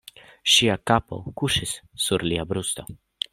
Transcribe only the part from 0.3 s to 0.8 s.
Ŝia